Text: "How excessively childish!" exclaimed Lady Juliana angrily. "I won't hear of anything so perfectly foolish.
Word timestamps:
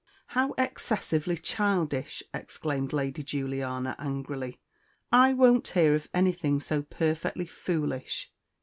"How 0.29 0.55
excessively 0.57 1.37
childish!" 1.37 2.23
exclaimed 2.33 2.91
Lady 2.91 3.21
Juliana 3.21 3.95
angrily. 3.99 4.59
"I 5.11 5.33
won't 5.33 5.67
hear 5.67 5.93
of 5.93 6.09
anything 6.11 6.59
so 6.59 6.81
perfectly 6.81 7.45
foolish. 7.45 8.31